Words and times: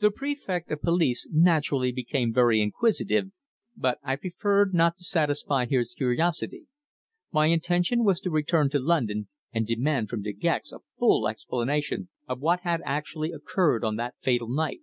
The 0.00 0.10
Prefect 0.10 0.72
of 0.72 0.80
Police 0.82 1.28
naturally 1.30 1.92
became 1.92 2.34
very 2.34 2.60
inquisitive, 2.60 3.30
but 3.76 4.00
I 4.02 4.16
preferred 4.16 4.74
not 4.74 4.96
to 4.96 5.04
satisfy 5.04 5.66
his 5.66 5.94
curiosity. 5.94 6.66
My 7.30 7.46
intention 7.46 8.02
was 8.02 8.20
to 8.22 8.30
return 8.32 8.70
to 8.70 8.80
London 8.80 9.28
and 9.52 9.64
demand 9.64 10.08
from 10.10 10.22
De 10.22 10.32
Gex 10.32 10.72
a 10.72 10.80
full 10.98 11.28
explanation 11.28 12.08
of 12.26 12.40
what 12.40 12.62
had 12.62 12.82
actually 12.84 13.30
occurred 13.30 13.84
on 13.84 13.94
that 13.94 14.16
fatal 14.18 14.48
night. 14.48 14.80